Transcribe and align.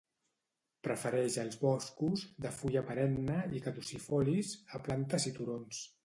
Prefereix 0.85 1.35
els 1.41 1.57
boscos, 1.63 2.23
de 2.45 2.53
fulla 2.61 2.83
perenne 2.87 3.35
i 3.59 3.61
caducifolis, 3.67 4.55
a 4.79 4.81
planes 4.89 5.29
i 5.33 5.35
turons. 5.37 5.83